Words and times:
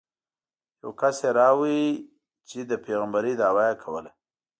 یو 0.81 0.91
کس 0.99 1.17
یې 1.23 1.29
راوړ 1.39 1.71
چې 2.49 2.59
د 2.69 2.71
پېغمبرۍ 2.83 3.33
دعوه 3.41 3.63
یې 3.69 3.75
کوله. 3.83 4.11